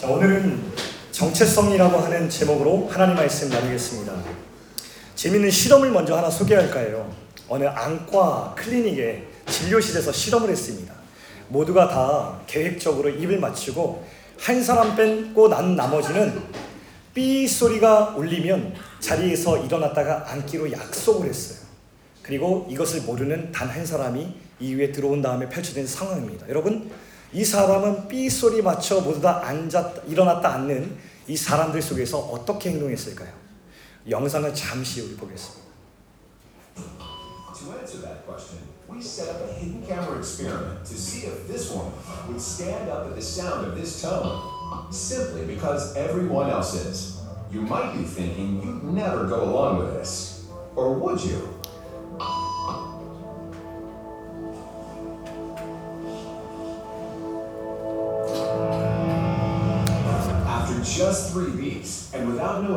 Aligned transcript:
자, 0.00 0.06
오늘은 0.08 0.58
정체성이라고 1.12 1.98
하는 1.98 2.30
제목으로 2.30 2.88
하나님 2.88 3.16
말씀 3.16 3.50
나누겠습니다. 3.50 4.14
재밌는 5.14 5.50
실험을 5.50 5.90
먼저 5.90 6.16
하나 6.16 6.30
소개할까 6.30 6.80
해요. 6.80 7.14
어느 7.48 7.64
안과 7.64 8.54
클리닉에 8.56 9.22
진료실에서 9.46 10.10
실험을 10.10 10.48
했습니다. 10.48 10.94
모두가 11.48 11.88
다 11.88 12.40
계획적으로 12.46 13.10
입을 13.10 13.40
맞추고 13.40 14.02
한 14.38 14.62
사람 14.62 14.96
빼고 14.96 15.48
난 15.48 15.76
나머지는 15.76 16.40
삐 17.12 17.46
소리가 17.46 18.14
울리면 18.16 18.72
자리에서 19.00 19.58
일어났다가 19.66 20.30
앉기로 20.30 20.72
약속을 20.72 21.28
했어요. 21.28 21.58
그리고 22.22 22.66
이것을 22.70 23.02
모르는 23.02 23.52
단 23.52 23.68
한 23.68 23.84
사람이 23.84 24.34
이후에 24.60 24.92
들어온 24.92 25.20
다음에 25.20 25.48
펼쳐진 25.48 25.86
상황입니다. 25.86 26.48
여러분, 26.48 26.90
이 27.32 27.44
사람은 27.44 28.08
삐 28.08 28.28
소리 28.28 28.60
맞춰 28.60 29.00
모두 29.00 29.20
다 29.20 29.40
앉았 29.44 30.08
일어났다 30.08 30.54
앉는 30.54 30.98
이 31.28 31.36
사람들 31.36 31.80
속에서 31.80 32.18
어떻게 32.18 32.70
행동했을까요? 32.70 33.30
영상을 34.08 34.52
잠시 34.52 35.00
우리 35.00 35.14
보겠습니다. 35.14 35.60
To 36.74 37.72
answer 37.78 38.00
that 38.00 38.26
question, 38.26 38.58
we 38.88 38.98
set 39.00 39.28
up 39.28 39.44
a 39.44 39.52
hidden 39.52 39.86
camera 39.86 40.18
experiment 40.18 40.82
to 40.82 40.96
see 40.96 41.28
if 41.28 41.46
this 41.46 41.70
woman 41.70 41.92
would 42.26 42.40
stand 42.40 42.90
up 42.90 43.06
at 43.06 43.14
the 43.14 43.22
sound 43.22 43.66
of 43.68 43.76
this 43.76 44.02
tone, 44.02 44.40
simply 44.90 45.46
because 45.46 45.94
everyone 45.94 46.50
else 46.50 46.74
is. 46.74 47.20
You 47.52 47.60
might 47.62 47.92
be 47.92 48.02
thinking 48.02 48.62
you'd 48.62 48.82
never 48.82 49.26
go 49.26 49.44
along 49.44 49.78
with 49.78 49.92
this. 49.94 50.46
Or 50.74 50.94
would 50.94 51.20
you? 51.22 51.49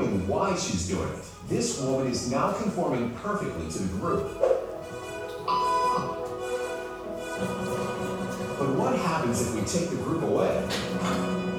Knowing 0.04 0.28
why 0.28 0.56
she's 0.56 0.88
doing 0.88 1.09
it, 1.09 1.26
this 1.48 1.80
woman 1.82 2.08
is 2.08 2.32
now 2.32 2.52
conforming 2.54 3.12
perfectly 3.16 3.70
to 3.70 3.80
the 3.80 3.98
group. 4.00 4.40
But 8.58 8.76
what 8.76 8.98
happens 8.98 9.42
if 9.42 9.56
we 9.56 9.62
take 9.62 9.90
the 9.90 9.98
group 9.98 10.23
away? 10.23 11.53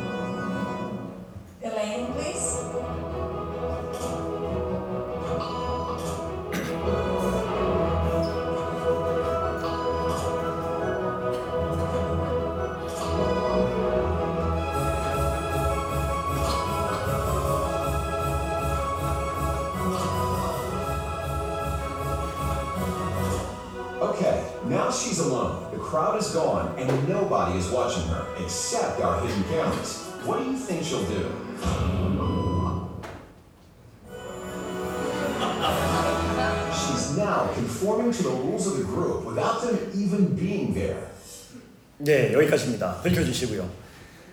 Nobody 27.55 27.59
is 27.59 27.71
watching 27.71 28.09
her 28.09 28.27
except 28.43 29.01
our 29.01 29.21
hidden 29.21 29.45
cameras. 29.45 30.11
What 30.25 30.39
do 30.39 30.51
you 30.51 30.57
think 30.57 30.85
she'll 30.85 31.05
do? 31.05 31.31
She's 36.73 37.17
now 37.17 37.51
conforming 37.55 38.13
to 38.13 38.23
the 38.23 38.31
rules 38.31 38.67
of 38.67 38.79
the 38.79 38.85
group 38.85 39.25
without 39.25 39.63
them 39.63 39.79
even 39.95 40.35
being 40.35 40.75
there. 40.75 41.11
네, 41.99 42.33
여기까지입니다. 42.33 43.01
밝혀주시고요. 43.03 43.69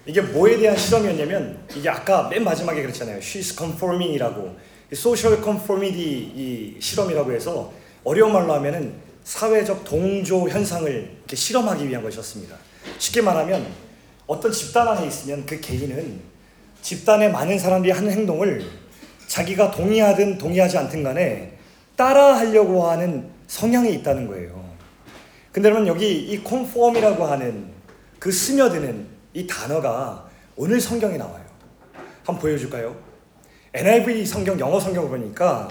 이게 0.07 0.21
뭐에 0.21 0.57
대한 0.57 0.75
실험이었냐면 0.75 1.59
이게 1.75 1.87
아까 1.87 2.27
맨 2.27 2.43
마지막에 2.43 2.81
그랬잖아요. 2.81 3.19
She's 3.19 3.55
conforming이라고 3.55 4.55
social 4.91 5.41
conformity 5.43 6.31
이 6.35 6.77
실험이라고 6.79 7.31
해서 7.31 7.71
어려운 8.03 8.33
말로 8.33 8.53
하면은 8.53 8.95
사회적 9.23 9.83
동조 9.83 10.49
현상을 10.49 11.17
실험하기 11.31 11.87
위한 11.87 12.01
것이었습니다. 12.01 12.70
쉽게 13.01 13.21
말하면 13.21 13.65
어떤 14.27 14.51
집단 14.51 14.87
안에 14.87 15.07
있으면 15.07 15.43
그 15.47 15.59
개인은 15.59 16.21
집단의 16.83 17.31
많은 17.31 17.57
사람들이 17.57 17.91
하는 17.91 18.11
행동을 18.11 18.63
자기가 19.25 19.71
동의하든 19.71 20.37
동의하지 20.37 20.77
않든 20.77 21.03
간에 21.03 21.57
따라하려고 21.95 22.87
하는 22.87 23.29
성향이 23.47 23.91
있다는 23.95 24.27
거예요. 24.27 24.71
근데 25.51 25.69
여러분 25.69 25.87
여기 25.87 26.31
이 26.31 26.43
conform이라고 26.47 27.25
하는 27.25 27.71
그 28.19 28.31
스며드는 28.31 29.07
이 29.33 29.47
단어가 29.47 30.29
오늘 30.55 30.79
성경에 30.79 31.17
나와요. 31.17 31.45
한번 32.23 32.39
보여줄까요? 32.39 32.95
NIV 33.73 34.25
성경 34.27 34.59
영어 34.59 34.79
성경을 34.79 35.09
보니까 35.09 35.67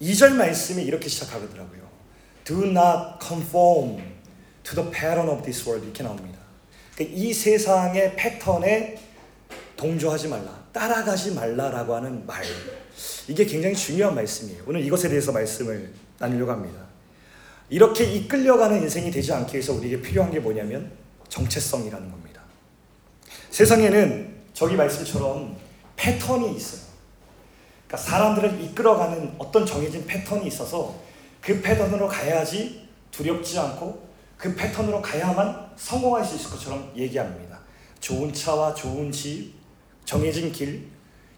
2절 0.00 0.32
말씀이 0.32 0.82
이렇게 0.82 1.10
시작하더라고요. 1.10 1.80
Do 2.44 2.64
not 2.64 3.20
conform 3.22 4.02
to 4.62 4.74
the 4.74 4.90
pattern 4.90 5.28
of 5.28 5.42
this 5.42 5.68
world 5.68 5.84
이렇게 5.84 6.02
나옵니다. 6.02 6.39
그러니까 7.00 7.18
이 7.18 7.32
세상의 7.32 8.14
패턴에 8.14 8.98
동조하지 9.76 10.28
말라, 10.28 10.62
따라가지 10.70 11.32
말라라고 11.32 11.94
하는 11.94 12.26
말. 12.26 12.44
이게 13.26 13.46
굉장히 13.46 13.74
중요한 13.74 14.14
말씀이에요. 14.14 14.64
오늘 14.66 14.84
이것에 14.84 15.08
대해서 15.08 15.32
말씀을 15.32 15.94
나누려고 16.18 16.52
합니다. 16.52 16.78
이렇게 17.70 18.04
이끌려가는 18.04 18.82
인생이 18.82 19.10
되지 19.10 19.32
않기 19.32 19.54
위해서 19.54 19.72
우리에게 19.72 20.02
필요한 20.02 20.30
게 20.30 20.40
뭐냐면 20.40 20.92
정체성이라는 21.28 22.10
겁니다. 22.10 22.42
세상에는 23.48 24.34
저기 24.52 24.76
말씀처럼 24.76 25.56
패턴이 25.96 26.54
있어요. 26.54 26.82
그러니까 27.86 27.96
사람들을 27.96 28.62
이끌어가는 28.62 29.36
어떤 29.38 29.64
정해진 29.64 30.04
패턴이 30.06 30.46
있어서 30.48 30.94
그 31.40 31.62
패턴으로 31.62 32.08
가야지 32.08 32.86
두렵지 33.10 33.58
않고 33.58 34.09
그 34.40 34.54
패턴으로 34.54 35.02
가야만 35.02 35.70
성공할 35.76 36.24
수 36.24 36.36
있을 36.36 36.50
것처럼 36.50 36.90
얘기합니다. 36.96 37.60
좋은 38.00 38.32
차와 38.32 38.74
좋은 38.74 39.12
집, 39.12 39.52
정해진 40.06 40.50
길, 40.50 40.88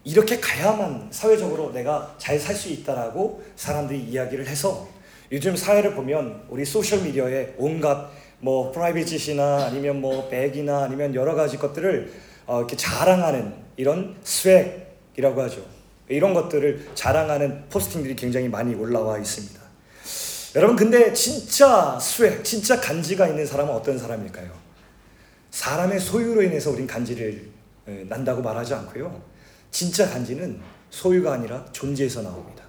이렇게 0.05 0.39
가야만 0.39 1.09
사회적으로 1.11 1.71
내가 1.73 2.15
잘 2.17 2.39
살 2.39 2.55
수 2.55 2.69
있다라고 2.69 3.43
사람들이 3.55 3.99
이야기를 3.99 4.47
해서 4.47 4.87
요즘 5.31 5.55
사회를 5.55 5.95
보면 5.95 6.45
우리 6.49 6.63
소셜 6.63 7.01
미디어에 7.01 7.55
온갖 7.57 8.09
뭐 8.39 8.71
private이나 8.71 9.65
아니면 9.65 9.99
뭐 10.01 10.29
백이나 10.29 10.83
아니면 10.83 11.13
여러 11.15 11.35
가지 11.35 11.57
것들을 11.57 12.11
어, 12.45 12.59
이렇게 12.59 12.75
자랑하는 12.75 13.53
이런 13.77 14.15
swag이라고 14.23 15.41
하죠. 15.43 15.61
이런 16.09 16.33
것들을 16.33 16.91
자랑하는 16.95 17.69
posting들이 17.69 18.15
굉장히 18.15 18.49
많이 18.49 18.75
올라와 18.75 19.17
있습니다. 19.17 19.62
여러분 20.55 20.75
근데 20.75 21.13
진짜 21.13 21.97
swag, 21.99 22.43
진짜 22.43 22.79
간지가 22.79 23.27
있는 23.27 23.45
사람은 23.45 23.73
어떤 23.73 23.97
사람일까요? 23.97 24.51
사람의 25.49 25.99
소유로 25.99 26.43
인해서 26.43 26.71
우린 26.71 26.85
간지를 26.85 27.51
에, 27.87 28.03
난다고 28.07 28.41
말하지 28.41 28.73
않고요. 28.75 29.23
진짜 29.71 30.07
간지는 30.09 30.59
소유가 30.89 31.33
아니라 31.33 31.65
존재에서 31.71 32.21
나옵니다. 32.21 32.63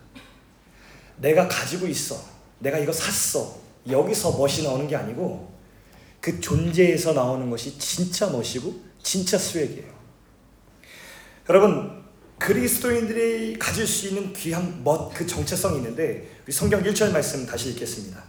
내가 1.18 1.46
가지고 1.46 1.86
있어. 1.86 2.18
내가 2.58 2.78
이거 2.78 2.92
샀어. 2.92 3.58
여기서 3.88 4.38
멋이 4.38 4.62
나오는 4.62 4.88
게 4.88 4.96
아니고 4.96 5.52
그 6.20 6.40
존재에서 6.40 7.12
나오는 7.12 7.50
것이 7.50 7.78
진짜 7.78 8.30
멋이고 8.30 8.82
진짜 9.02 9.36
스웩이에요. 9.36 9.92
여러분 11.50 12.03
그리스도인들이 12.44 13.58
가질 13.58 13.86
수 13.86 14.08
있는 14.08 14.30
귀한 14.34 14.82
멋, 14.84 15.08
그 15.14 15.26
정체성이 15.26 15.78
있는데 15.78 16.28
우리 16.44 16.52
성경 16.52 16.82
1절 16.82 17.10
말씀 17.10 17.46
다시 17.46 17.70
읽겠습니다. 17.70 18.22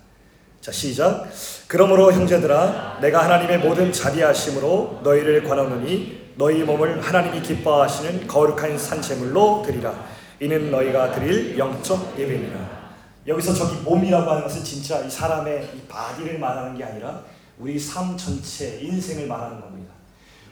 자 0.61 0.71
시작. 0.71 1.27
그러므로 1.67 2.13
형제들아 2.13 2.99
내가 3.01 3.25
하나님의 3.25 3.57
모든 3.57 3.91
자비하심으로 3.91 5.01
너희를 5.03 5.43
권하노니 5.43 6.31
너희 6.37 6.63
몸을 6.63 7.01
하나님이 7.01 7.41
기뻐하시는 7.41 8.25
거룩한 8.25 8.77
산재물로 8.77 9.63
드리라. 9.65 10.07
이는 10.39 10.71
너희가 10.71 11.11
드릴 11.11 11.57
영적 11.57 12.17
예배니라. 12.17 12.93
여기서 13.27 13.53
저기 13.53 13.81
몸이라고 13.81 14.31
하는 14.31 14.43
것은 14.43 14.63
진짜 14.63 15.01
이 15.01 15.11
사람의 15.11 15.71
이 15.75 15.87
바디를 15.89 16.39
말하는 16.39 16.77
게 16.77 16.85
아니라 16.85 17.21
우리 17.59 17.77
삶 17.77 18.15
전체 18.15 18.79
인생을 18.79 19.27
말하는 19.27 19.59
겁니다. 19.59 19.91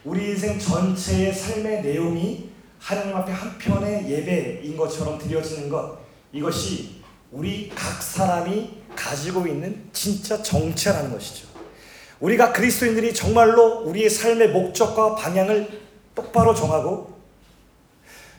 우리 0.04 0.32
인생 0.32 0.58
전체의 0.58 1.32
삶의 1.32 1.82
내용이 1.82 2.53
하나님 2.84 3.16
앞에 3.16 3.32
한 3.32 3.56
편의 3.56 4.10
예배인 4.10 4.76
것처럼 4.76 5.18
드려지는 5.18 5.70
것 5.70 5.96
이것이 6.34 7.02
우리 7.32 7.70
각 7.70 8.02
사람이 8.02 8.82
가지고 8.94 9.46
있는 9.46 9.88
진짜 9.94 10.42
정체라는 10.42 11.10
것이죠. 11.10 11.48
우리가 12.20 12.52
그리스도인들이 12.52 13.14
정말로 13.14 13.80
우리의 13.86 14.10
삶의 14.10 14.50
목적과 14.50 15.14
방향을 15.14 15.80
똑바로 16.14 16.54
정하고 16.54 17.18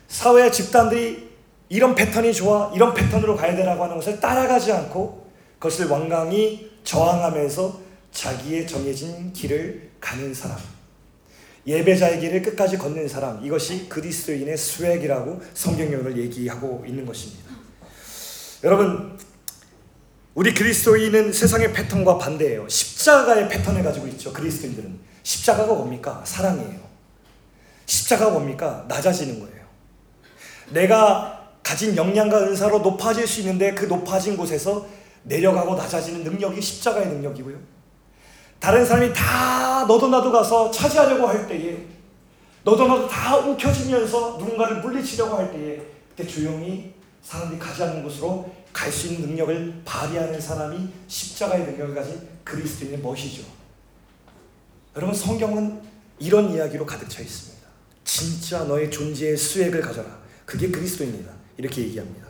사회 0.08 0.52
집단들이 0.52 1.28
이런 1.70 1.96
패턴이 1.96 2.32
좋아 2.32 2.72
이런 2.76 2.94
패턴으로 2.94 3.36
가야 3.36 3.56
되라고 3.56 3.84
하는 3.84 3.96
것을 3.96 4.20
따라가지 4.20 4.72
않고 4.72 5.28
그것을 5.58 5.88
완강히 5.88 6.70
저항하면서 6.84 7.82
자기의 8.12 8.68
정해진 8.68 9.34
길을 9.34 9.90
가는 10.00 10.32
사람 10.36 10.75
예배자의 11.68 12.20
길을 12.20 12.42
끝까지 12.42 12.78
걷는 12.78 13.08
사람 13.08 13.44
이것이 13.44 13.90
그리스도인의 13.90 14.58
수액이라고 14.58 15.42
성경용어를 15.54 16.18
얘기하고 16.18 16.84
있는 16.88 17.06
것입니다. 17.06 17.52
여러분 18.64 19.18
우리 20.36 20.54
그리스도인은 20.54 21.32
세상의 21.32 21.74
패턴과 21.74 22.18
반대예요. 22.18 22.68
십자가의 22.68 23.50
패턴을 23.50 23.84
가지고 23.84 24.08
있죠. 24.08 24.34
그리스도인들은 24.34 25.00
십자가가 25.24 25.74
뭡니까? 25.74 26.22
사랑이에요. 26.26 26.80
십자가가 27.86 28.32
뭡니까? 28.32 28.86
낮아지는 28.88 29.40
거예요. 29.40 29.66
내가 30.72 31.52
가진 31.64 31.96
역량과 31.96 32.44
은사로 32.44 32.80
높아질 32.80 33.28
수 33.28 33.40
있는데 33.42 33.74
그 33.74 33.86
높아진 33.86 34.38
곳에서 34.38 34.88
내려가고 35.24 35.76
낮아지는 35.76 36.24
능력이 36.24 36.62
십자가의 36.62 37.08
능력이고요. 37.08 37.58
다른 38.66 38.84
사람이 38.84 39.14
다 39.14 39.86
너도 39.88 40.08
나도 40.08 40.32
가서 40.32 40.72
차지하려고 40.72 41.28
할 41.28 41.48
때에 41.48 41.86
너도 42.64 42.88
나도 42.88 43.08
다 43.08 43.38
움켜쥐면서 43.38 44.38
누군가를 44.40 44.82
물리치려고 44.82 45.36
할 45.36 45.52
때에 45.52 45.80
그때 46.10 46.28
조용히 46.28 46.92
사람들이 47.22 47.60
가지 47.60 47.84
않는 47.84 48.02
곳으로 48.02 48.52
갈 48.74 48.92
수 48.92 49.10
있는 49.10 49.30
능력을 49.30 49.84
발휘하는 49.86 50.42
사람이 50.42 50.90
십자가의 51.08 51.64
능력을 51.68 51.94
가진 51.94 52.28
그리스도인의 52.44 53.02
멋이죠. 53.02 53.44
여러분 54.96 55.14
성경은 55.14 55.84
이런 56.18 56.50
이야기로 56.50 56.88
가득 56.88 57.08
차 57.08 57.22
있습니다. 57.22 57.68
진짜 58.04 58.64
너의 58.64 58.90
존재의 58.90 59.38
swag을 59.38 59.80
가져라. 59.80 60.10
그게 60.44 60.72
그리스도입니다. 60.72 61.32
이렇게 61.58 61.84
얘기합니다. 61.84 62.26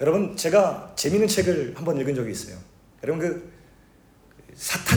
여러분 0.00 0.36
제가 0.36 0.92
재밌는 0.96 1.28
책을 1.28 1.74
한번 1.76 2.00
읽은 2.00 2.16
적이 2.16 2.32
있어요. 2.32 2.56
여러분 3.04 3.20
그 3.20 3.59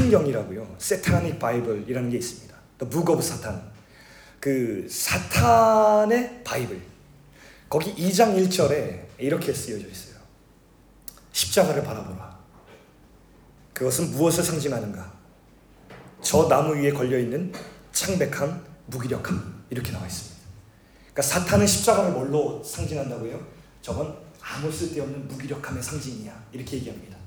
사탄경이라고요. 0.03 0.75
Satanic 0.77 1.39
Bible이라는 1.39 2.09
게 2.09 2.17
있습니다. 2.17 2.55
The 2.79 2.89
Book 2.89 3.13
of 3.13 3.23
Satan. 3.23 3.61
그 4.39 4.85
사탄의 4.89 6.43
바이블. 6.43 6.81
거기 7.69 7.95
2장 7.95 8.35
1절에 8.37 9.05
이렇게 9.17 9.53
쓰여져 9.53 9.87
있어요. 9.87 10.15
십자가를 11.31 11.83
바라보라. 11.83 12.37
그것은 13.73 14.11
무엇을 14.11 14.43
상징하는가? 14.43 15.13
저 16.21 16.47
나무 16.47 16.75
위에 16.75 16.91
걸려 16.91 17.17
있는 17.17 17.51
창백함, 17.91 18.63
무기력함 18.87 19.65
이렇게 19.69 19.91
나와 19.91 20.05
있습니다. 20.05 20.43
그러니까 21.13 21.21
사탄은 21.21 21.65
십자가를 21.65 22.11
뭘로 22.11 22.63
상징한다고요? 22.63 23.45
저건 23.81 24.15
아무 24.41 24.71
쓸데없는 24.71 25.27
무기력함의 25.27 25.81
상징이야. 25.81 26.43
이렇게 26.51 26.77
얘기합니다. 26.77 27.17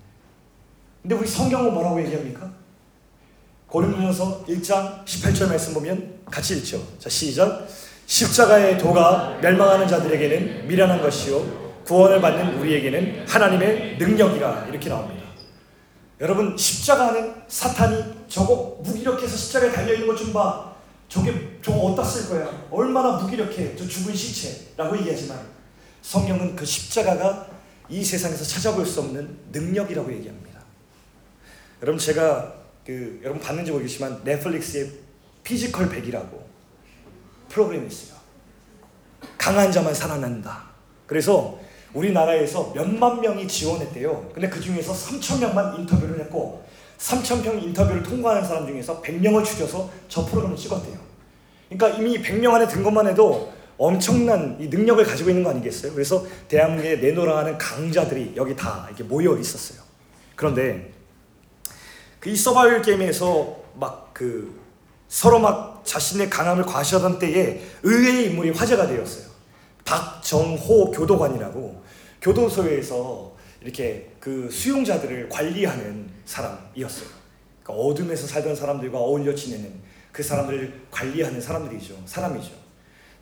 근데 1.03 1.15
우리 1.15 1.27
성경은 1.27 1.73
뭐라고 1.73 2.01
얘기합니까? 2.03 2.66
고린도전서 3.77 4.47
1장 4.49 5.05
18절 5.05 5.49
말씀 5.49 5.75
보면 5.75 6.21
같이 6.31 6.57
읽죠. 6.57 6.83
자, 6.99 7.11
시작. 7.11 7.69
십자가의 8.07 8.79
도가 8.79 9.39
멸망하는 9.43 9.87
자들에게는 9.87 10.67
미련한 10.67 11.03
것이요 11.03 11.83
구원을 11.85 12.23
받는 12.23 12.59
우리에게는 12.59 13.27
하나님의 13.29 13.99
능력이라 13.99 14.69
이렇게 14.71 14.89
나옵니다. 14.89 15.27
여러분 16.23 16.57
십자가는 16.57 17.35
사탄이 17.49 18.03
저거 18.29 18.81
무기력해서 18.83 19.37
십자가에 19.37 19.71
달려 19.71 19.93
있는 19.93 20.07
것 20.07 20.17
좀 20.17 20.33
봐. 20.33 20.75
저게 21.11 21.59
저거 21.63 21.79
어디다 21.81 22.03
쓸 22.03 22.31
거야? 22.31 22.67
얼마나 22.71 23.19
무기력해? 23.19 23.77
저 23.77 23.87
죽은 23.87 24.15
시체라고 24.17 24.97
얘기하지만 25.01 25.39
성경은 26.01 26.57
그 26.57 26.65
십자가가 26.65 27.47
이 27.91 28.03
세상에서 28.03 28.43
찾아볼 28.43 28.87
수 28.87 29.01
없는 29.01 29.37
능력이라고 29.53 30.11
얘기합니다. 30.15 30.61
여러분 31.83 31.99
제가 31.99 32.66
그 32.87 33.21
여러분 33.25 33.43
봤는지 33.43 33.73
모르겠지만 33.73 34.21
넷플릭스에 34.23 34.89
피지컬 35.43 35.89
100이라고 35.89 36.29
프로그램이 37.49 37.89
있어요. 37.89 38.17
강한 39.37 39.73
자만 39.73 39.93
살아난다. 39.93 40.71
그래서 41.07 41.59
우리나라에서 41.95 42.73
몇만 42.75 43.21
명이 43.21 43.49
지원했대요. 43.49 44.31
근데 44.33 44.49
그 44.49 44.61
중에서 44.61 44.93
3천 44.93 45.41
명만 45.41 45.77
인터뷰를 45.81 46.21
했고 46.21 46.65
3천 46.99 47.45
명 47.45 47.61
인터뷰를 47.61 48.05
통과하는 48.05 48.47
사람 48.47 48.67
중에서 48.67 49.03
100명을 49.03 49.45
추려서 49.45 49.91
저 50.09 50.25
프로그램을 50.25 50.57
찍었대요. 50.57 50.99
그러니까 51.69 52.01
이미 52.01 52.23
100명 52.23 52.53
안에 52.55 52.69
든 52.69 52.85
것만 52.85 53.09
해도 53.09 53.53
엄청난 53.79 54.57
이 54.61 54.69
능력을 54.69 55.05
가지고 55.05 55.31
있는 55.31 55.43
거 55.43 55.51
아니겠어요? 55.51 55.93
그래서 55.93 56.25
대한민국에 56.49 56.97
내노라 56.97 57.39
하는 57.39 57.59
강자들이 57.59 58.35
여기 58.37 58.55
다 58.55 58.87
이렇게 58.89 59.03
모여 59.03 59.37
있었어요. 59.37 59.81
그런데 60.35 60.93
그 60.93 60.96
이 62.27 62.37
서바이벌 62.37 62.83
게임에서 62.83 63.65
막 63.75 64.07
그 64.17 64.59
서로 65.09 65.39
막 65.39 65.83
자신의 65.85 66.31
강함을 66.31 66.65
과시하던 66.65 67.19
때에 67.19 67.61
의외의 67.83 68.31
인물이 68.31 68.51
화제가 68.53 68.87
되었어요. 68.87 69.27
박정호 69.85 70.91
교도관이라고 70.93 71.83
교도소에서 72.23 73.37
이렇게 73.61 74.11
그 74.19 74.49
수용자들을 74.51 75.29
관리하는 75.29 76.09
사람이었어요. 76.25 77.09
그러니까 77.63 77.85
어둠에서 77.85 78.27
살던 78.27 78.57
사람들과 78.57 78.99
어울려 78.99 79.35
지내는 79.35 79.71
그 80.13 80.23
사람들을 80.23 80.87
관리하는 80.91 81.39
사람들이죠. 81.39 82.05
사람이죠. 82.07 82.53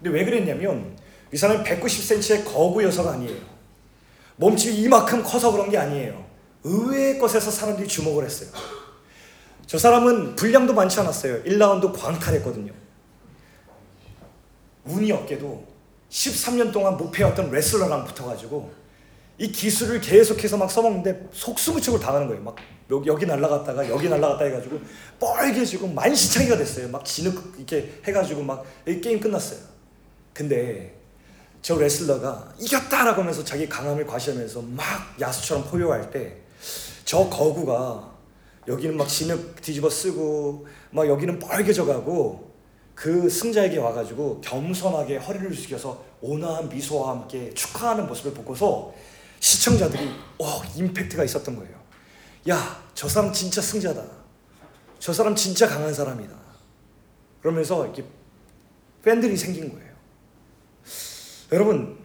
근데 0.00 0.16
왜 0.16 0.24
그랬냐면 0.24 0.96
이 1.32 1.36
사람이 1.36 1.64
190cm의 1.64 2.44
거구 2.44 2.84
여성 2.84 3.08
아니에요. 3.08 3.42
몸집이 4.36 4.80
이만큼 4.82 5.24
커서 5.24 5.50
그런 5.50 5.70
게 5.70 5.76
아니에요. 5.76 6.24
의외의 6.62 7.18
것에서 7.18 7.50
사람들이 7.50 7.88
주목을 7.88 8.24
했어요. 8.24 8.50
저 9.66 9.78
사람은 9.78 10.36
분량도 10.36 10.74
많지 10.74 11.00
않았어요. 11.00 11.42
1라운드 11.44 11.92
광탈했거든요. 11.98 12.72
운이 14.84 15.10
없게도 15.12 15.66
13년 16.10 16.72
동안 16.72 16.96
목표였던 16.96 17.50
레슬러랑 17.50 18.04
붙어가지고 18.04 18.72
이 19.38 19.50
기술을 19.50 20.00
계속해서 20.00 20.56
막 20.56 20.70
써먹는데 20.70 21.28
속수무책으로 21.32 22.00
당하는 22.00 22.28
거예요. 22.28 22.42
막 22.42 22.56
여기, 22.90 23.26
날라갔다가 23.26 23.88
여기 23.88 24.08
날라갔다 24.08 24.44
해가지고 24.44 24.78
뻘개지고 25.18 25.88
만시창이가 25.88 26.56
됐어요. 26.56 26.88
막 26.88 27.04
진흙 27.04 27.54
이렇게 27.56 28.00
해가지고 28.06 28.42
막 28.42 28.64
게임 28.84 29.18
끝났어요. 29.18 29.58
근데 30.32 30.94
저 31.62 31.76
레슬러가 31.76 32.52
이겼다라고 32.58 33.22
하면서 33.22 33.42
자기 33.42 33.68
강함을 33.68 34.06
과시하면서 34.06 34.62
막 34.62 34.84
야수처럼 35.20 35.64
포효할 35.64 36.10
때 36.10 36.44
저 37.04 37.28
거구가 37.28 38.13
여기는 38.66 38.96
막 38.96 39.08
진흙 39.08 39.60
뒤집어 39.60 39.90
쓰고 39.90 40.66
막 40.90 41.06
여기는 41.06 41.38
뻘개져 41.38 41.84
가고 41.84 42.54
그 42.94 43.28
승자에게 43.28 43.78
와가지고 43.78 44.40
겸손하게 44.40 45.16
허리를 45.16 45.52
숙여서 45.54 46.02
온화한 46.20 46.68
미소와 46.68 47.10
함께 47.10 47.52
축하하는 47.52 48.06
모습을 48.06 48.32
보고서 48.32 48.94
시청자들이 49.40 50.08
어 50.38 50.62
임팩트가 50.76 51.24
있었던 51.24 51.56
거예요. 51.56 51.74
야, 52.48 52.82
저 52.94 53.08
사람 53.08 53.32
진짜 53.32 53.60
승자다. 53.60 54.02
저 54.98 55.12
사람 55.12 55.34
진짜 55.34 55.68
강한 55.68 55.92
사람이다. 55.92 56.34
그러면서 57.42 57.84
이렇게 57.84 58.04
팬들이 59.02 59.36
생긴 59.36 59.70
거예요. 59.70 59.92
여러분, 61.52 61.98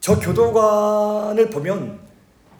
저 0.00 0.18
교도관을 0.18 1.48
보면 1.50 2.07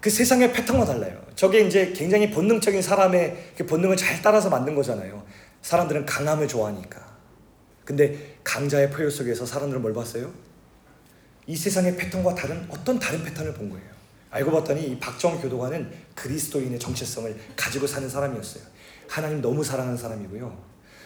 그 0.01 0.09
세상의 0.09 0.53
패턴과 0.53 0.85
달라요. 0.85 1.21
저게 1.35 1.61
이제 1.61 1.91
굉장히 1.93 2.31
본능적인 2.31 2.81
사람의 2.81 3.53
그 3.57 3.65
본능을 3.65 3.97
잘 3.97 4.21
따라서 4.21 4.49
만든 4.49 4.75
거잖아요. 4.75 5.25
사람들은 5.61 6.05
강함을 6.05 6.47
좋아하니까. 6.47 7.09
근데 7.83 8.37
강자의 8.43 8.91
포효 8.91 9.09
속에서 9.09 9.45
사람들은 9.45 9.81
뭘 9.81 9.93
봤어요? 9.93 10.31
이 11.47 11.55
세상의 11.55 11.97
패턴과 11.97 12.35
다른 12.35 12.65
어떤 12.69 12.99
다른 12.99 13.23
패턴을 13.23 13.53
본 13.53 13.69
거예요. 13.69 13.89
알고 14.29 14.51
봤더니 14.51 14.83
이 14.83 14.99
박정 14.99 15.41
교도관은 15.41 15.91
그리스도인의 16.15 16.79
정체성을 16.79 17.35
가지고 17.55 17.87
사는 17.87 18.07
사람이었어요. 18.07 18.63
하나님 19.07 19.41
너무 19.41 19.63
사랑하는 19.63 19.97
사람이고요. 19.97 20.55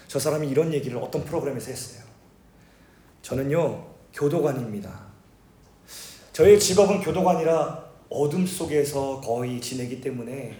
저 0.07 0.19
사람이 0.19 0.49
이런 0.49 0.73
얘기를 0.73 0.97
어떤 0.97 1.23
프로그램에서 1.23 1.71
했어요. 1.71 2.03
저는요, 3.21 3.87
교도관입니다. 4.13 5.13
저의 6.33 6.59
직업은 6.59 6.99
교도관이라 7.01 7.82
어둠 8.13 8.45
속에서 8.45 9.19
거의 9.21 9.59
지내기 9.59 9.99
때문에 9.99 10.57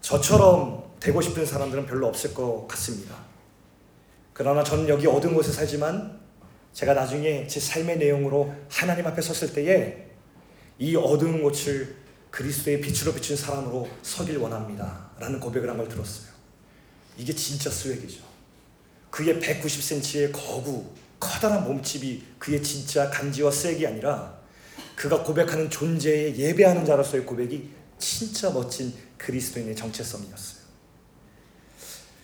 저처럼 0.00 0.90
되고 1.00 1.20
싶은 1.20 1.44
사람들은 1.44 1.86
별로 1.86 2.06
없을 2.06 2.32
것 2.32 2.66
같습니다. 2.68 3.16
그러나 4.32 4.62
저는 4.62 4.88
여기 4.88 5.06
어두운 5.06 5.34
곳에 5.34 5.52
살지만 5.52 6.20
제가 6.72 6.94
나중에 6.94 7.46
제 7.46 7.58
삶의 7.58 7.98
내용으로 7.98 8.54
하나님 8.68 9.06
앞에 9.06 9.20
섰을 9.20 9.52
때에 9.52 10.06
이 10.78 10.96
어두운 10.96 11.42
곳을 11.42 11.96
그리스도의 12.30 12.80
빛으로 12.80 13.12
비춘 13.12 13.36
사람으로 13.36 13.88
서길 14.02 14.38
원합니다. 14.38 15.10
라는 15.18 15.40
고백을 15.40 15.68
한 15.68 15.76
걸 15.76 15.88
들었어요. 15.88 16.30
이게 17.18 17.34
진짜 17.34 17.68
swag이죠. 17.68 18.22
그의 19.10 19.40
190cm의 19.40 20.32
거구, 20.32 20.86
커다란 21.18 21.64
몸집이 21.64 22.22
그의 22.38 22.62
진짜 22.62 23.10
간지와 23.10 23.50
swag이 23.50 23.84
아니라 23.86 24.39
그가 25.00 25.22
고백하는 25.22 25.70
존재에 25.70 26.36
예배하는 26.36 26.84
자로서의 26.84 27.24
고백이 27.24 27.70
진짜 27.98 28.50
멋진 28.50 28.92
그리스도인의 29.16 29.74
정체성이었어요. 29.74 30.60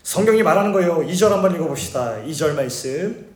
성경이 0.02 0.42
말하는 0.42 0.72
거예요. 0.72 0.98
2절 0.98 1.30
한번 1.30 1.54
읽어봅시다. 1.54 2.22
2절 2.26 2.54
말씀. 2.54 3.34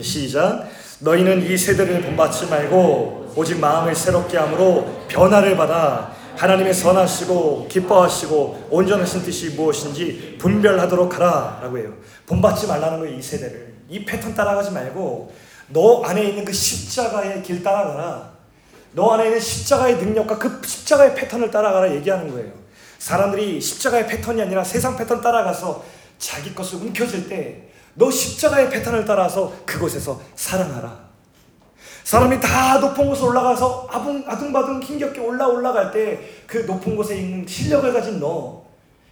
시작. 0.00 0.66
너희는 1.00 1.42
이 1.42 1.58
세대를 1.58 2.00
본받지 2.00 2.46
말고 2.46 3.34
오직 3.36 3.58
마음을 3.58 3.94
새롭게 3.94 4.38
함으로 4.38 5.04
변화를 5.08 5.58
받아 5.58 6.16
하나님의 6.36 6.72
선하시고 6.72 7.68
기뻐하시고 7.68 8.68
온전하신 8.70 9.22
뜻이 9.22 9.50
무엇인지 9.50 10.38
분별하도록 10.40 11.14
하라라고 11.16 11.76
해요. 11.76 11.94
본받지 12.26 12.66
말라는 12.66 13.00
거예요. 13.00 13.18
이 13.18 13.20
세대를. 13.20 13.74
이 13.90 14.06
패턴 14.06 14.34
따라가지 14.34 14.70
말고 14.70 15.34
너 15.68 16.02
안에 16.02 16.30
있는 16.30 16.46
그 16.46 16.52
십자가의 16.54 17.42
길 17.42 17.62
따라가라. 17.62 18.29
너 18.92 19.12
안에 19.12 19.26
있는 19.26 19.40
십자가의 19.40 19.96
능력과 19.96 20.38
그 20.38 20.60
십자가의 20.66 21.14
패턴을 21.14 21.50
따라가라 21.50 21.94
얘기하는 21.94 22.30
거예요. 22.30 22.52
사람들이 22.98 23.60
십자가의 23.60 24.06
패턴이 24.06 24.42
아니라 24.42 24.62
세상 24.64 24.96
패턴 24.96 25.20
따라가서 25.20 25.84
자기 26.18 26.54
것을 26.54 26.78
움켜쥘 26.78 27.28
때 27.28 27.70
너 27.94 28.10
십자가의 28.10 28.70
패턴을 28.70 29.04
따라서 29.04 29.52
그곳에서 29.66 30.20
사랑하라. 30.34 31.10
사람이 32.04 32.40
다 32.40 32.78
높은 32.78 33.06
곳에 33.06 33.22
올라가서 33.22 33.88
아둥, 33.90 34.24
아둥바둥 34.26 34.82
힘겹게 34.82 35.20
올라 35.20 35.46
올라갈 35.46 35.92
때 35.92 36.44
그 36.46 36.58
높은 36.58 36.96
곳에 36.96 37.18
있는 37.18 37.46
실력을 37.46 37.92
가진 37.92 38.18
너 38.18 38.64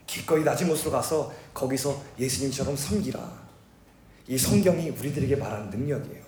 기꺼이 0.07 0.43
낮은 0.43 0.69
곳으로 0.69 0.93
가서 0.93 1.33
거기서 1.55 2.01
예수님처럼 2.19 2.77
섬기라. 2.77 3.21
이 4.27 4.37
성경이 4.37 4.91
우리들에게 4.91 5.37
말하는 5.37 5.71
능력이에요. 5.71 6.28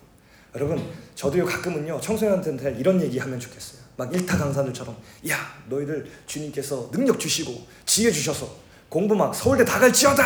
여러분, 0.54 0.82
저도요 1.14 1.44
가끔은요 1.44 2.00
청소년한테 2.00 2.76
이런 2.78 3.00
얘기하면 3.00 3.38
좋겠어요. 3.38 3.80
막 3.96 4.14
일타 4.14 4.38
강사들처럼 4.38 4.96
야 5.28 5.36
너희들 5.68 6.10
주님께서 6.26 6.90
능력 6.90 7.20
주시고 7.20 7.66
지혜 7.84 8.10
주셔서 8.10 8.50
공부 8.88 9.14
막 9.14 9.34
서울대 9.34 9.62
다 9.62 9.78
갈지어다 9.78 10.24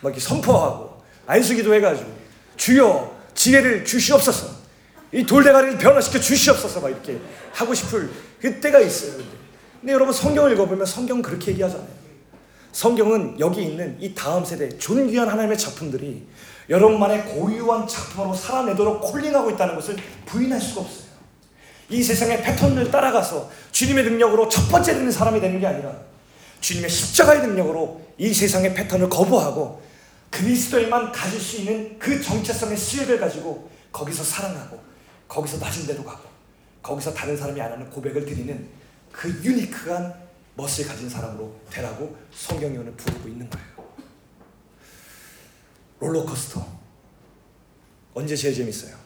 막 0.00 0.10
이렇게 0.10 0.20
선포하고 0.20 1.02
안수기도 1.26 1.74
해가지고 1.74 2.08
주여 2.56 3.18
지혜를 3.34 3.84
주시옵소서 3.84 4.48
이 5.12 5.26
돌대가리를 5.26 5.78
변화시켜 5.78 6.20
주시옵소서 6.20 6.80
막 6.80 6.90
이렇게 6.90 7.18
하고 7.52 7.74
싶을 7.74 8.08
그때가 8.40 8.78
있어요. 8.78 9.20
근데, 9.80 9.92
여러분 9.92 10.12
성경을 10.12 10.52
읽어보면 10.52 10.86
성경은 10.86 11.22
그렇게 11.22 11.50
얘기하잖아요. 11.52 11.97
성경은 12.72 13.40
여기 13.40 13.62
있는 13.62 13.96
이 14.00 14.14
다음 14.14 14.44
세대 14.44 14.68
존귀한 14.78 15.28
하나님의 15.28 15.56
작품들이 15.56 16.26
여러분만의 16.68 17.24
고유한 17.24 17.86
작품으로 17.86 18.34
살아내도록 18.34 19.00
콜링하고 19.00 19.50
있다는 19.52 19.74
것을 19.74 19.96
부인할 20.26 20.60
수가 20.60 20.82
없어요. 20.82 21.08
이 21.90 22.02
세상의 22.02 22.42
패턴을 22.42 22.90
따라가서 22.90 23.50
주님의 23.72 24.04
능력으로 24.04 24.48
첫 24.48 24.68
번째 24.68 24.92
되는 24.94 25.10
사람이 25.10 25.40
되는 25.40 25.58
게 25.58 25.66
아니라 25.66 25.92
주님의 26.60 26.90
십자가의 26.90 27.40
능력으로 27.40 28.02
이 28.18 28.32
세상의 28.34 28.74
패턴을 28.74 29.08
거부하고 29.08 29.80
그리스도에만 30.30 31.12
가질 31.12 31.40
수 31.40 31.56
있는 31.58 31.98
그 31.98 32.20
정체성의 32.20 32.76
실을 32.76 33.18
가지고 33.18 33.70
거기서 33.90 34.22
사랑하고 34.22 34.78
거기서 35.26 35.58
낮은 35.58 35.86
데로 35.86 36.04
가고 36.04 36.28
거기서 36.82 37.14
다른 37.14 37.36
사람이 37.36 37.60
안 37.60 37.72
하는 37.72 37.88
고백을 37.88 38.26
드리는 38.26 38.68
그 39.10 39.28
유니크한 39.42 40.27
멋을 40.58 40.88
가진 40.88 41.08
사람으로 41.08 41.54
되라고 41.70 42.16
성경이 42.34 42.76
오늘 42.76 42.92
부르고 42.94 43.28
있는 43.28 43.48
거예요. 43.48 43.68
롤러코스터 46.00 46.66
언제 48.12 48.34
제일 48.34 48.52
재밌어요? 48.56 48.96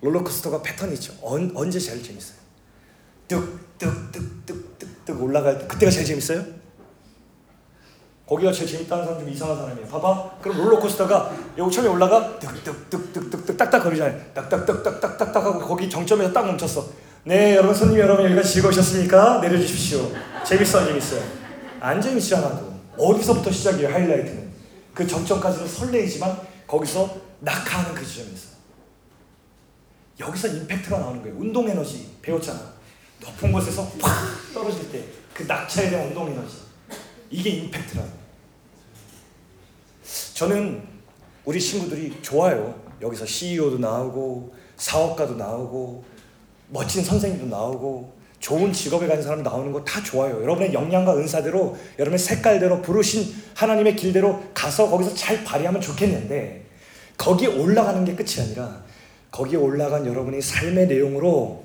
롤러코스터가 0.00 0.62
패턴이 0.62 0.94
있죠. 0.94 1.12
언, 1.20 1.52
언제 1.54 1.78
제일 1.78 2.02
재밌어요? 2.02 2.38
뚝 3.28 3.78
뚝 3.78 4.10
뚝 4.10 4.46
뚝 4.46 4.78
뚝 4.78 5.04
뚝 5.04 5.22
올라갈 5.22 5.58
때 5.58 5.66
그때가 5.66 5.90
제일 5.92 6.06
재밌어요? 6.06 6.42
거기가 8.26 8.50
제일 8.50 8.70
재밌다는 8.70 9.04
사람 9.04 9.20
좀 9.20 9.28
이상한 9.28 9.56
사람이에요. 9.58 9.88
봐봐. 9.88 10.38
그럼 10.40 10.56
롤러코스터가 10.56 11.36
여기 11.58 11.74
처음에 11.74 11.90
올라가 11.90 12.38
뚝뚝뚝뚝뚝뚝 12.38 13.58
딱딱 13.58 13.82
거리잖아요. 13.82 14.32
딱딱딱딱딱딱 14.32 15.36
하고 15.44 15.58
거기 15.60 15.90
정점에서 15.90 16.32
딱 16.32 16.46
멈췄어. 16.46 17.07
네, 17.24 17.56
여러분 17.56 17.74
손님 17.74 17.98
여러분 17.98 18.24
여기가 18.24 18.42
즐거우셨습니까? 18.42 19.40
내려주십시오. 19.40 20.10
재밌어 20.44 20.78
안 20.80 20.86
재밌어요? 20.86 21.22
안 21.80 22.00
재밌지 22.00 22.34
않아도 22.36 22.72
어디서부터 22.96 23.50
시작이에요 23.52 23.92
하이라이트는 23.92 24.48
그 24.94 25.06
정점까지는 25.06 25.68
설레이지만 25.68 26.38
거기서 26.66 27.16
낙하하는 27.40 27.94
그 27.94 28.04
지점에서 28.04 28.48
여기서 30.18 30.48
임팩트가 30.48 30.98
나오는 30.98 31.22
거예요. 31.22 31.36
운동 31.38 31.68
에너지 31.68 32.16
배웠잖아. 32.22 32.60
높은 33.20 33.52
곳에서 33.52 33.82
확 34.00 34.52
떨어질 34.54 34.90
때 34.90 35.04
그 35.38 35.44
낙차에 35.44 35.88
대한 35.90 36.08
운동 36.08 36.28
에너지 36.32 36.56
이게 37.30 37.50
임팩트라는 37.50 38.10
저는 40.34 40.82
우리 41.44 41.60
친구들이 41.60 42.20
좋아요. 42.22 42.74
여기서 43.00 43.24
CEO도 43.24 43.78
나오고 43.78 44.52
사업가도 44.76 45.36
나오고 45.36 46.04
멋진 46.70 47.02
선생님도 47.04 47.46
나오고 47.46 48.18
좋은 48.40 48.72
직업에 48.72 49.06
가는 49.06 49.22
사람 49.22 49.42
나오는 49.42 49.72
거 49.72 49.84
다 49.84 50.02
좋아요. 50.02 50.40
여러분의 50.42 50.72
역량과 50.72 51.16
은사대로 51.16 51.76
여러분의 51.98 52.18
색깔대로 52.18 52.82
부르신 52.82 53.34
하나님의 53.54 53.96
길대로 53.96 54.42
가서 54.54 54.88
거기서 54.88 55.14
잘 55.14 55.42
발휘하면 55.44 55.80
좋겠는데 55.80 56.64
거기에 57.16 57.48
올라가는 57.48 58.04
게 58.04 58.14
끝이 58.14 58.40
아니라 58.40 58.82
거기에 59.30 59.58
올라간 59.58 60.06
여러분의 60.06 60.40
삶의 60.40 60.86
내용으로 60.86 61.64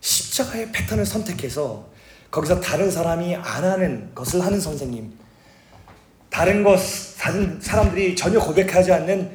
십자가의 0.00 0.72
패턴을 0.72 1.06
선택해서 1.06 1.86
거기서 2.30 2.60
다른 2.60 2.90
사람이 2.90 3.36
안 3.36 3.64
하는 3.64 4.10
것을 4.14 4.44
하는 4.44 4.60
선생님, 4.60 5.12
다른 6.30 6.62
것, 6.62 6.78
다른 7.18 7.58
사람들이 7.60 8.14
전혀 8.14 8.38
고백하지 8.38 8.92
않는 8.92 9.30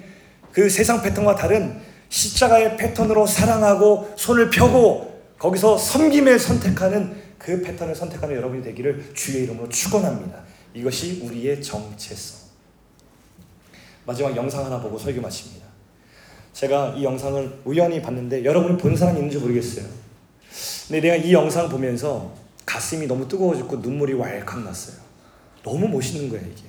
그 0.52 0.70
세상 0.70 1.02
패턴과 1.02 1.36
다른 1.36 1.82
십자가의 2.14 2.78
패턴으로 2.78 3.26
사랑하고 3.26 4.14
손을 4.16 4.52
펴고 4.52 5.20
거기서 5.40 5.80
섬김을 5.80 6.38
선택하는 6.38 7.24
그 7.40 7.60
패턴을 7.62 7.96
선택하는 7.96 8.36
여러분이 8.36 8.62
되기를 8.62 9.14
주의 9.16 9.44
이름으로 9.44 9.68
축원합니다. 9.68 10.44
이것이 10.76 11.22
우리의 11.24 11.62
정체성. 11.62 12.44
마지막 14.06 14.36
영상 14.36 14.64
하나 14.64 14.80
보고 14.80 14.98
설교 14.98 15.22
마칩니다. 15.22 15.66
제가 16.54 16.94
이 16.96 17.04
영상을 17.04 17.62
우연히 17.66 18.00
봤는데 18.00 18.46
여러분이 18.46 18.78
본 18.78 18.96
사람 18.96 19.16
있는지 19.16 19.40
모르겠어요. 19.40 19.86
근데 20.88 21.02
내가 21.02 21.16
이 21.16 21.34
영상 21.34 21.68
보면서 21.68 22.32
가슴이 22.66 23.08
너무 23.08 23.28
뜨거워 23.28 23.56
죽고 23.56 23.78
눈물이 23.78 24.14
왈칵 24.14 24.64
났어요. 24.64 24.98
너무 25.64 25.88
멋있는 25.88 26.30
거예요, 26.30 26.46
이게. 26.46 26.62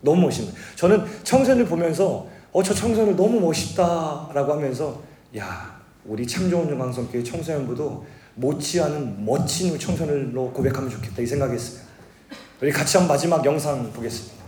너무 0.00 0.22
멋있는 0.22 0.52
거예요. 0.52 0.66
저는 0.74 1.22
청소년을 1.22 1.66
보면서 1.66 2.31
어, 2.52 2.62
저 2.62 2.74
청소년 2.74 3.16
너무 3.16 3.40
멋있다 3.40 4.30
라고 4.34 4.52
하면서 4.52 5.00
야, 5.38 5.80
우리 6.04 6.26
창조원중 6.26 6.78
방송교회 6.78 7.22
청소년부도 7.24 8.04
못지않은 8.34 9.24
멋진 9.24 9.78
청소년으로 9.78 10.52
고백하면 10.52 10.90
좋겠다 10.90 11.22
이 11.22 11.26
생각했어요. 11.26 11.82
우리 12.60 12.70
같이 12.70 12.98
한 12.98 13.08
마지막 13.08 13.44
영상 13.44 13.90
보겠습니다. 13.92 14.41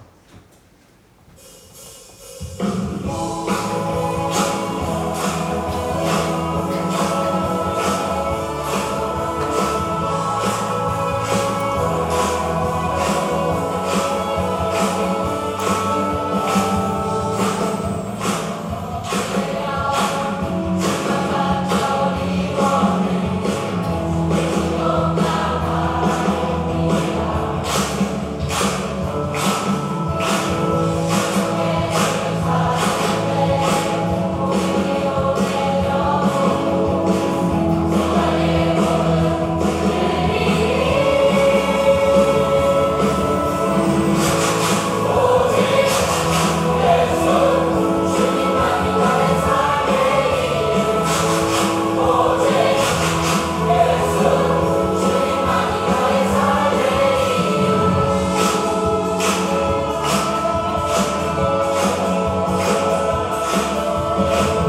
Oh. 64.16 64.63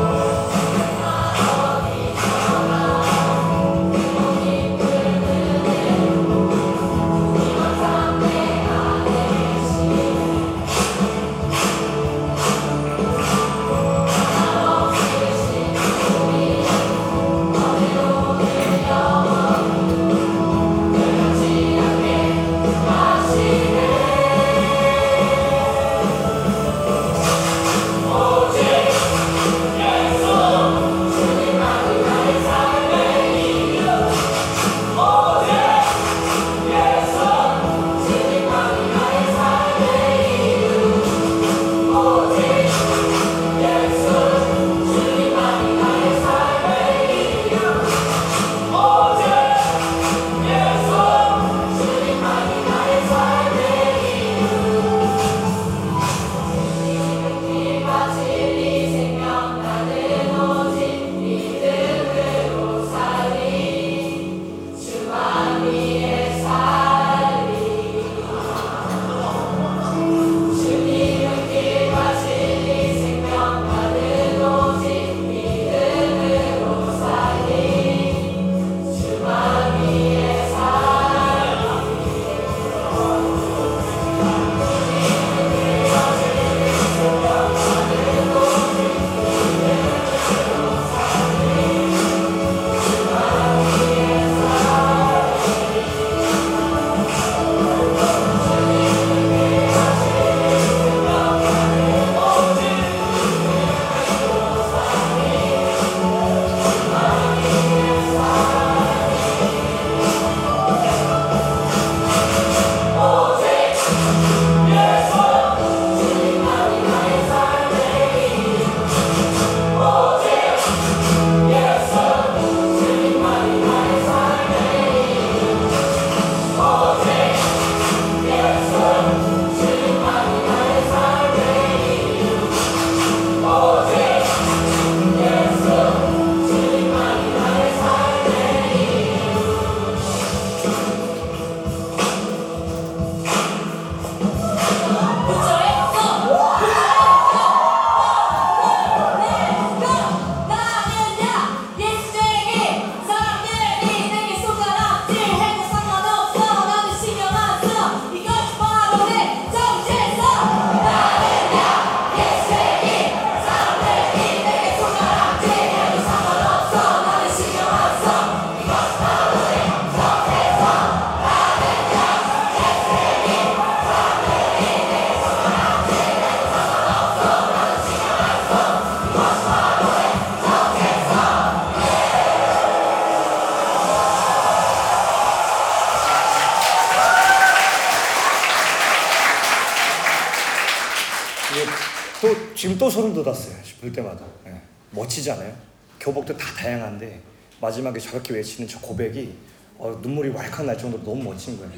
지금 192.65 192.79
또 192.79 192.89
소름 192.89 193.13
돋았어요. 193.13 193.53
볼 193.79 193.91
때마다. 193.91 194.25
예. 194.47 194.59
멋지지 194.89 195.29
않아요? 195.29 195.53
교복도 195.99 196.35
다 196.35 196.47
다양한데 196.57 197.21
마지막에 197.61 197.99
저렇게 197.99 198.33
외치는 198.33 198.67
저 198.67 198.79
고백이 198.79 199.37
어, 199.77 199.99
눈물이 200.01 200.29
왈칵 200.29 200.65
날 200.65 200.75
정도로 200.75 201.03
너무 201.03 201.25
멋진 201.25 201.59
거예요. 201.59 201.71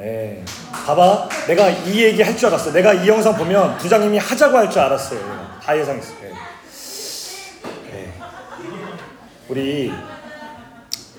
예. 0.00 0.42
봐봐. 0.72 1.28
내가 1.48 1.68
이 1.68 2.02
얘기 2.02 2.22
할 2.22 2.34
줄 2.34 2.46
알았어. 2.48 2.72
내가 2.72 2.94
이 2.94 3.06
영상 3.06 3.36
보면 3.36 3.76
부장님이 3.76 4.16
하자고 4.16 4.56
할 4.56 4.70
줄 4.70 4.80
알았어요. 4.80 5.20
다 5.62 5.78
예상했어요. 5.78 6.16
예. 6.22 6.32
예. 7.92 8.12
우리 9.50 9.92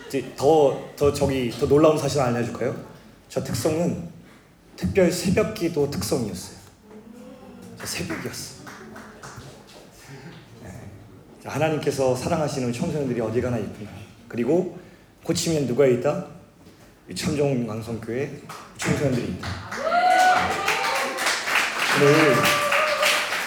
이제 0.08 0.34
더, 0.36 0.90
더 0.96 1.14
저기 1.14 1.52
더 1.52 1.68
놀라운 1.68 2.00
사실 2.00 2.20
알려줄까요? 2.20 2.76
저 3.30 3.44
특성은 3.44 4.10
특별 4.76 5.12
새벽 5.12 5.54
기도 5.54 5.88
특성이었어요. 5.92 6.58
저 7.78 7.86
새벽이었어. 7.86 8.55
네. 8.55 8.55
자, 11.46 11.52
하나님께서 11.52 12.16
사랑하시는 12.16 12.74
청소년들이 12.74 13.22
어디 13.22 13.40
가나 13.40 13.58
있구나. 13.60 13.92
그리고 14.28 14.80
고치면 15.24 15.68
누가 15.68 15.86
있다? 15.86 16.26
이 17.08 17.14
참정 17.14 17.68
강성교회 17.68 18.32
청소년들이 18.80 19.28
있다. 19.28 19.48
오늘 22.02 22.34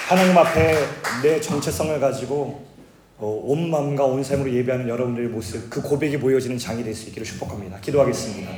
하나님 0.08 0.38
앞에 0.38 0.78
내 1.24 1.40
정체성을 1.40 1.98
가지고 1.98 2.68
어, 3.18 3.26
온 3.44 3.68
마음과 3.68 4.04
온 4.04 4.22
삶으로 4.22 4.52
예배하는 4.52 4.88
여러분들의 4.88 5.28
모습, 5.30 5.68
그 5.68 5.82
고백이 5.82 6.18
보여지는 6.20 6.56
장이 6.56 6.84
될 6.84 6.94
수 6.94 7.08
있기를 7.08 7.26
축복합니다. 7.26 7.80
기도하겠습니다. 7.80 8.48